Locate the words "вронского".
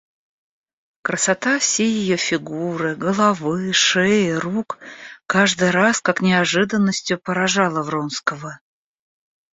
7.83-8.59